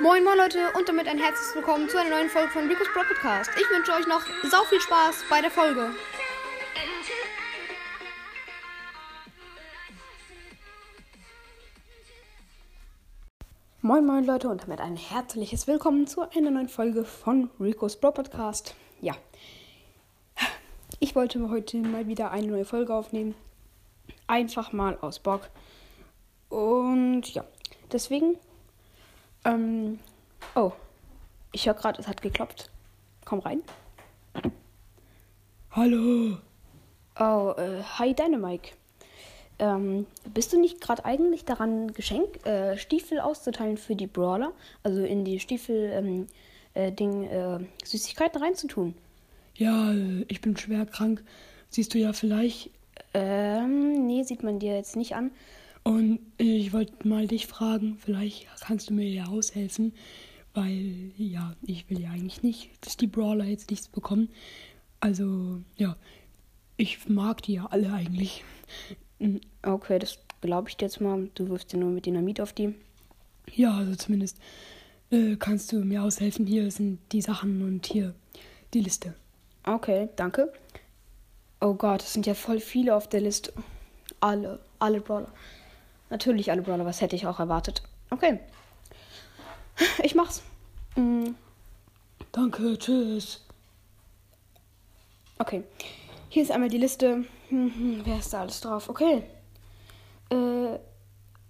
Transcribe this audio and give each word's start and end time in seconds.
Leute 0.00 0.72
und 0.76 0.88
damit 0.88 1.08
ein 1.08 1.18
herzliches 1.18 1.56
Willkommen 1.56 1.88
zu 1.88 1.98
einer 1.98 2.10
neuen 2.10 2.28
Folge 2.28 2.50
von 2.50 2.68
Rico's 2.68 2.86
Pro 2.92 3.02
Podcast. 3.02 3.50
Ich 3.56 3.68
wünsche 3.68 3.92
euch 3.92 4.06
noch 4.06 4.22
sau 4.48 4.62
viel 4.64 4.80
Spaß 4.80 5.24
bei 5.28 5.40
der 5.40 5.50
Folge. 5.50 5.90
Moin 13.82 14.06
moin 14.06 14.24
Leute 14.24 14.48
und 14.48 14.62
damit 14.62 14.80
ein 14.80 14.96
herzliches 14.96 15.66
Willkommen 15.66 16.06
zu 16.06 16.22
einer 16.30 16.50
neuen 16.50 16.68
Folge 16.68 17.04
von 17.04 17.50
Rico's 17.58 17.96
Pro 17.96 18.12
Podcast. 18.12 18.76
Ja, 19.00 19.16
ich 21.00 21.16
wollte 21.16 21.50
heute 21.50 21.78
mal 21.78 22.06
wieder 22.06 22.30
eine 22.30 22.46
neue 22.46 22.64
Folge 22.64 22.94
aufnehmen. 22.94 23.34
Einfach 24.28 24.72
mal 24.72 24.96
aus 25.00 25.18
Bock. 25.18 25.50
Und 26.48 27.34
ja, 27.34 27.44
deswegen 27.92 28.36
ähm, 29.48 29.98
oh, 30.54 30.72
ich 31.52 31.66
höre 31.66 31.74
gerade, 31.74 32.00
es 32.00 32.06
hat 32.06 32.22
geklopft. 32.22 32.70
Komm 33.24 33.40
rein. 33.40 33.62
Hallo. 35.70 36.38
Oh, 37.18 37.54
äh, 37.56 37.82
hi 37.82 38.14
Dynamike. 38.14 38.72
Ähm, 39.58 40.06
bist 40.32 40.52
du 40.52 40.60
nicht 40.60 40.80
gerade 40.80 41.04
eigentlich 41.04 41.44
daran 41.44 41.92
geschenkt, 41.92 42.46
äh, 42.46 42.78
Stiefel 42.78 43.18
auszuteilen 43.18 43.76
für 43.76 43.96
die 43.96 44.06
Brawler? 44.06 44.52
Also 44.82 45.02
in 45.02 45.24
die 45.24 45.40
Stiefel, 45.40 45.90
ähm, 45.92 46.26
äh, 46.74 46.92
Ding, 46.92 47.24
äh, 47.24 47.58
Süßigkeiten 47.84 48.40
reinzutun? 48.40 48.94
Ja, 49.56 49.92
ich 50.28 50.40
bin 50.40 50.56
schwer 50.56 50.86
krank. 50.86 51.24
Siehst 51.70 51.92
du 51.92 51.98
ja 51.98 52.12
vielleicht. 52.12 52.70
Ähm, 53.14 54.06
nee, 54.06 54.22
sieht 54.22 54.42
man 54.42 54.58
dir 54.58 54.76
jetzt 54.76 54.94
nicht 54.94 55.16
an. 55.16 55.32
Und 55.88 56.20
ich 56.36 56.74
wollte 56.74 57.08
mal 57.08 57.26
dich 57.26 57.46
fragen, 57.46 57.96
vielleicht 57.98 58.46
kannst 58.60 58.90
du 58.90 58.92
mir 58.92 59.08
ja 59.08 59.24
aushelfen, 59.24 59.94
weil 60.52 61.12
ja, 61.16 61.56
ich 61.62 61.88
will 61.88 61.98
ja 61.98 62.10
eigentlich 62.10 62.42
nicht, 62.42 62.68
dass 62.82 62.98
die 62.98 63.06
Brawler 63.06 63.46
jetzt 63.46 63.70
nichts 63.70 63.88
bekommen. 63.88 64.28
Also 65.00 65.62
ja, 65.78 65.96
ich 66.76 67.08
mag 67.08 67.40
die 67.40 67.54
ja 67.54 67.68
alle 67.70 67.90
eigentlich. 67.90 68.44
Hm, 69.18 69.40
okay, 69.62 69.98
das 69.98 70.18
glaube 70.42 70.68
ich 70.68 70.76
dir 70.76 70.84
jetzt 70.84 71.00
mal. 71.00 71.30
Du 71.34 71.48
wirfst 71.48 71.72
dir 71.72 71.78
nur 71.78 71.88
mit 71.88 72.04
Dynamit 72.04 72.42
auf 72.42 72.52
die. 72.52 72.74
Ja, 73.54 73.78
also 73.78 73.94
zumindest 73.94 74.36
äh, 75.10 75.36
kannst 75.36 75.72
du 75.72 75.76
mir 75.76 76.02
aushelfen. 76.02 76.46
Hier 76.46 76.70
sind 76.70 76.98
die 77.12 77.22
Sachen 77.22 77.62
und 77.62 77.86
hier 77.86 78.14
die 78.74 78.82
Liste. 78.82 79.14
Okay, 79.64 80.10
danke. 80.16 80.52
Oh 81.62 81.72
Gott, 81.72 82.02
es 82.02 82.12
sind 82.12 82.26
ja 82.26 82.34
voll 82.34 82.60
viele 82.60 82.94
auf 82.94 83.08
der 83.08 83.22
Liste. 83.22 83.54
Alle, 84.20 84.60
alle 84.78 85.00
Brawler. 85.00 85.32
Natürlich 86.10 86.50
alle 86.50 86.62
Brawler, 86.62 86.86
was 86.86 87.00
hätte 87.00 87.16
ich 87.16 87.26
auch 87.26 87.38
erwartet. 87.38 87.82
Okay. 88.10 88.40
Ich 90.02 90.14
mach's. 90.14 90.42
Mhm. 90.96 91.36
Danke, 92.32 92.76
tschüss. 92.78 93.44
Okay. 95.38 95.62
Hier 96.28 96.42
ist 96.42 96.50
einmal 96.50 96.68
die 96.68 96.78
Liste. 96.78 97.24
Mhm, 97.50 98.02
wer 98.04 98.18
ist 98.18 98.32
da 98.32 98.40
alles 98.40 98.60
drauf? 98.60 98.88
Okay. 98.88 99.22
Äh, 100.30 100.78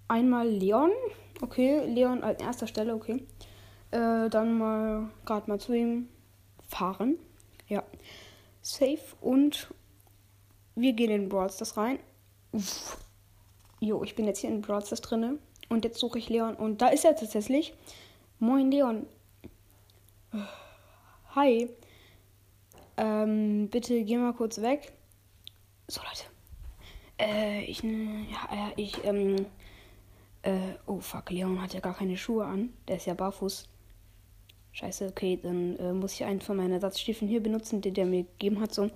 einmal 0.08 0.48
Leon. 0.48 0.90
Okay, 1.40 1.84
Leon 1.86 2.22
an 2.22 2.36
erster 2.36 2.66
Stelle, 2.66 2.94
okay. 2.94 3.26
Äh, 3.90 4.28
dann 4.28 4.58
mal 4.58 5.10
gerade 5.24 5.48
mal 5.48 5.58
zu 5.58 5.72
ihm 5.72 6.08
fahren. 6.68 7.18
Ja. 7.68 7.82
Safe 8.60 9.00
und 9.20 9.68
wir 10.74 10.92
gehen 10.92 11.10
in 11.10 11.28
Brawl 11.28 11.50
das 11.58 11.76
rein. 11.76 11.98
Uff. 12.52 12.98
Jo, 13.80 14.02
ich 14.02 14.14
bin 14.14 14.26
jetzt 14.26 14.40
hier 14.40 14.50
in 14.50 14.60
Brawl 14.60 14.84
Stars 14.84 15.00
drinne 15.00 15.38
und 15.68 15.84
jetzt 15.84 15.98
suche 15.98 16.18
ich 16.18 16.28
Leon 16.28 16.54
und 16.54 16.82
da 16.82 16.88
ist 16.88 17.04
er 17.04 17.14
tatsächlich. 17.14 17.74
Moin 18.38 18.70
Leon. 18.70 19.06
Hi. 21.34 21.70
Ähm, 22.96 23.68
bitte 23.70 24.02
geh 24.04 24.16
mal 24.16 24.32
kurz 24.32 24.60
weg. 24.60 24.92
So 25.86 26.00
Leute. 26.02 26.24
Äh, 27.20 27.64
ich 27.64 27.82
ja, 27.82 28.70
äh, 28.70 28.72
ich 28.76 29.04
ähm 29.04 29.46
äh, 30.42 30.74
oh 30.86 31.00
fuck, 31.00 31.30
Leon 31.30 31.60
hat 31.60 31.74
ja 31.74 31.80
gar 31.80 31.94
keine 31.94 32.16
Schuhe 32.16 32.44
an. 32.44 32.72
Der 32.86 32.96
ist 32.96 33.06
ja 33.06 33.14
barfuß. 33.14 33.68
Scheiße, 34.72 35.08
okay, 35.08 35.38
dann 35.42 35.76
äh, 35.76 35.92
muss 35.92 36.14
ich 36.14 36.24
einen 36.24 36.40
von 36.40 36.56
meinen 36.56 36.72
Ersatzstiefeln 36.72 37.28
hier 37.28 37.42
benutzen, 37.42 37.80
den 37.80 37.94
der 37.94 38.06
mir 38.06 38.22
gegeben 38.24 38.60
hat. 38.60 38.72
So, 38.72 38.90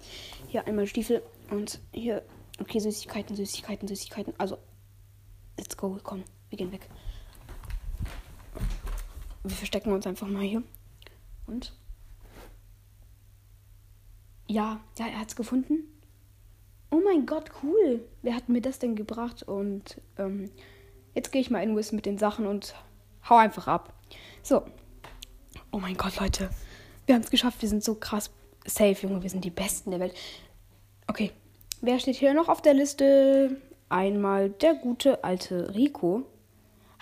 hier 0.49 0.67
einmal 0.67 0.87
Stiefel 0.87 1.23
und 1.51 1.81
hier, 1.93 2.23
okay, 2.61 2.79
Süßigkeiten, 2.79 3.35
Süßigkeiten, 3.35 3.89
Süßigkeiten. 3.89 4.35
Also 4.39 4.59
Let's 5.57 5.77
go, 5.77 5.99
komm, 6.03 6.25
wir 6.51 6.59
gehen 6.59 6.73
weg. 6.73 6.89
Wir 9.43 9.57
verstecken 9.57 9.93
uns 9.93 10.07
einfach 10.07 10.29
mal 10.29 10.43
hier. 10.43 10.63
Und? 11.47 11.73
Ja, 14.47 14.81
ja, 14.99 15.07
er 15.07 15.21
hat's 15.21 15.37
gefunden. 15.37 15.85
Oh 16.91 17.01
mein 17.03 17.27
Gott, 17.27 17.51
cool. 17.63 18.05
Wer 18.21 18.35
hat 18.35 18.49
mir 18.49 18.61
das 18.61 18.79
denn 18.79 18.95
gebracht? 18.97 19.43
Und 19.43 20.01
ähm, 20.19 20.51
jetzt 21.15 21.33
gehe 21.33 21.41
ich 21.41 21.51
mal 21.51 21.63
in 21.63 21.75
Wiss 21.75 21.93
mit 21.93 22.07
den 22.07 22.19
Sachen 22.19 22.47
und 22.47 22.75
hau 23.29 23.37
einfach 23.37 23.67
ab. 23.67 23.95
So. 24.43 24.65
Oh 25.71 25.79
mein 25.79 25.97
Gott, 25.97 26.21
Leute. 26.21 26.51
Wir 27.07 27.15
haben 27.15 27.23
es 27.23 27.31
geschafft. 27.31 27.63
Wir 27.63 27.69
sind 27.69 27.83
so 27.83 27.95
krass 27.95 28.31
safe, 28.67 29.07
Junge. 29.07 29.23
Wir 29.23 29.31
sind 29.31 29.45
die 29.45 29.51
Besten 29.51 29.91
der 29.91 30.01
Welt. 30.01 30.15
Okay. 31.07 31.33
Wer 31.81 31.99
steht 31.99 32.17
hier 32.17 32.35
noch 32.35 32.49
auf 32.49 32.63
der 32.63 32.75
Liste? 32.75 33.57
Einmal 33.93 34.51
der 34.51 34.75
gute 34.75 35.23
alte 35.23 35.75
Rico. 35.75 36.25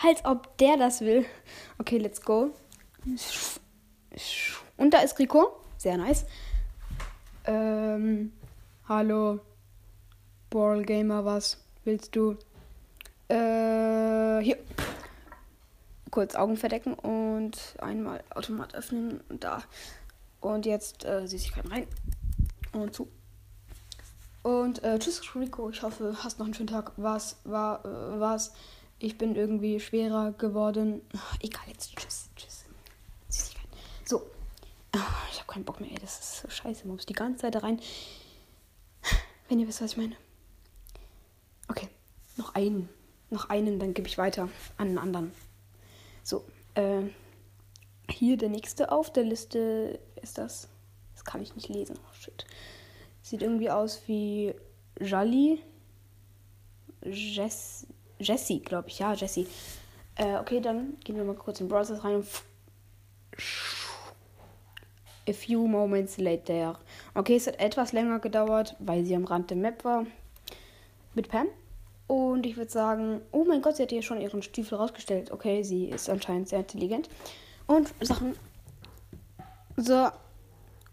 Als 0.02 0.24
ob 0.24 0.56
der 0.58 0.76
das 0.76 1.00
will. 1.02 1.24
Okay, 1.78 1.98
let's 1.98 2.20
go. 2.20 2.50
Und 4.76 4.94
da 4.94 4.98
ist 5.00 5.18
Rico. 5.18 5.60
Sehr 5.76 5.96
nice. 5.96 6.26
Ähm, 7.44 8.32
hallo. 8.88 9.40
Gamer, 10.50 11.24
was 11.24 11.58
willst 11.84 12.16
du? 12.16 12.36
Äh, 13.28 14.40
hier. 14.42 14.58
Kurz 16.10 16.34
Augen 16.34 16.56
verdecken 16.56 16.94
und 16.94 17.76
einmal 17.78 18.24
Automat 18.34 18.74
öffnen. 18.74 19.20
Da. 19.28 19.62
Und 20.40 20.66
jetzt 20.66 21.04
äh, 21.04 21.26
Süßigkeiten 21.26 21.70
rein. 21.70 21.86
Und 22.72 22.94
zu. 22.94 23.08
Und 24.42 24.82
äh, 24.82 24.98
tschüss, 24.98 25.22
Rico. 25.34 25.70
Ich 25.70 25.82
hoffe, 25.82 26.16
hast 26.22 26.38
noch 26.38 26.46
einen 26.46 26.54
schönen 26.54 26.68
Tag. 26.68 26.92
Was 26.96 27.36
war, 27.44 27.84
äh, 27.84 28.20
was? 28.20 28.52
Ich 28.98 29.18
bin 29.18 29.34
irgendwie 29.34 29.80
schwerer 29.80 30.32
geworden. 30.32 31.02
Ach, 31.16 31.36
egal, 31.40 31.64
jetzt 31.68 31.96
tschüss, 31.96 32.30
tschüss. 32.36 32.64
Süßigkeit. 33.28 33.68
So. 34.04 34.22
Ich 35.32 35.38
habe 35.38 35.52
keinen 35.52 35.64
Bock 35.64 35.80
mehr, 35.80 35.90
ey. 35.90 35.98
Das 36.00 36.18
ist 36.18 36.40
so 36.42 36.50
scheiße. 36.50 36.86
Man 36.86 36.96
muss 36.96 37.06
die 37.06 37.12
ganze 37.12 37.42
Zeit 37.42 37.54
da 37.54 37.60
rein. 37.60 37.80
Wenn 39.48 39.60
ihr 39.60 39.68
wisst, 39.68 39.80
was 39.80 39.92
ich 39.92 39.96
meine. 39.96 40.16
Okay. 41.68 41.88
Noch 42.36 42.54
einen. 42.54 42.88
Noch 43.30 43.48
einen, 43.48 43.78
dann 43.78 43.94
gebe 43.94 44.08
ich 44.08 44.18
weiter 44.18 44.48
an 44.76 44.88
einen 44.88 44.98
anderen. 44.98 45.32
So. 46.22 46.44
Äh, 46.74 47.02
hier 48.10 48.36
der 48.36 48.48
nächste 48.48 48.90
auf 48.90 49.12
der 49.12 49.24
Liste 49.24 50.00
ist 50.20 50.38
das. 50.38 50.68
Das 51.14 51.24
kann 51.24 51.42
ich 51.42 51.54
nicht 51.54 51.68
lesen. 51.68 51.98
Oh 51.98 52.14
shit. 52.14 52.44
Sieht 53.30 53.42
irgendwie 53.42 53.70
aus 53.70 54.02
wie 54.08 54.52
Jolly. 54.98 55.62
Jess, 57.04 57.86
Jessie, 58.18 58.58
glaube 58.58 58.88
ich. 58.88 58.98
Ja, 58.98 59.12
Jessie. 59.12 59.46
Äh, 60.16 60.34
okay, 60.38 60.60
dann 60.60 60.96
gehen 61.04 61.14
wir 61.14 61.22
mal 61.22 61.36
kurz 61.36 61.60
in 61.60 61.68
Browser 61.68 62.02
rein. 62.02 62.24
A 65.28 65.32
few 65.32 65.68
moments 65.68 66.18
later. 66.18 66.76
Okay, 67.14 67.36
es 67.36 67.46
hat 67.46 67.60
etwas 67.60 67.92
länger 67.92 68.18
gedauert, 68.18 68.74
weil 68.80 69.04
sie 69.04 69.14
am 69.14 69.26
Rand 69.26 69.50
der 69.50 69.58
Map 69.58 69.84
war. 69.84 70.06
Mit 71.14 71.28
Pam. 71.28 71.46
Und 72.08 72.44
ich 72.44 72.56
würde 72.56 72.72
sagen, 72.72 73.20
oh 73.30 73.44
mein 73.44 73.62
Gott, 73.62 73.76
sie 73.76 73.84
hat 73.84 73.90
hier 73.90 74.02
schon 74.02 74.20
ihren 74.20 74.42
Stiefel 74.42 74.76
rausgestellt. 74.76 75.30
Okay, 75.30 75.62
sie 75.62 75.84
ist 75.84 76.10
anscheinend 76.10 76.48
sehr 76.48 76.58
intelligent. 76.58 77.08
Und 77.68 77.94
Sachen. 78.00 78.34
So. 79.76 80.08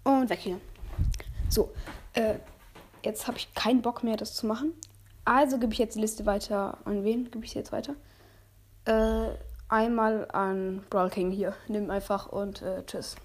Und 0.03 0.29
weg 0.29 0.37
hier. 0.37 0.59
So. 1.49 1.71
Äh, 2.17 2.39
jetzt 3.03 3.27
habe 3.27 3.37
ich 3.37 3.53
keinen 3.53 3.81
Bock 3.81 4.03
mehr, 4.03 4.17
das 4.17 4.33
zu 4.33 4.47
machen. 4.47 4.73
Also 5.23 5.59
gebe 5.59 5.71
ich 5.73 5.79
jetzt 5.79 5.95
die 5.95 6.01
Liste 6.01 6.25
weiter. 6.25 6.79
An 6.85 7.03
wen 7.03 7.29
gebe 7.29 7.45
ich 7.45 7.51
sie 7.51 7.59
jetzt 7.59 7.71
weiter? 7.71 7.95
Äh, 8.85 9.35
einmal 9.69 10.27
an 10.31 10.83
Brawl 10.89 11.11
King 11.11 11.29
hier. 11.29 11.53
Nimm 11.67 11.91
einfach 11.91 12.27
und 12.27 12.63
äh, 12.63 12.83
tschüss. 12.85 13.15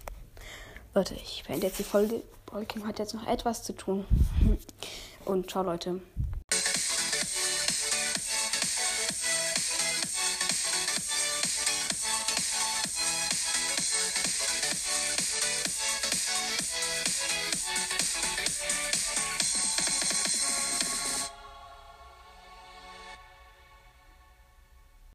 Leute, 0.94 1.14
ich 1.14 1.44
beende 1.46 1.68
jetzt 1.68 1.78
die 1.78 1.84
Folge. 1.84 2.22
Brawl 2.44 2.66
King 2.66 2.86
hat 2.86 2.98
jetzt 2.98 3.14
noch 3.14 3.26
etwas 3.26 3.62
zu 3.62 3.72
tun. 3.72 4.04
Und 5.24 5.50
ciao, 5.50 5.62
Leute. 5.62 6.02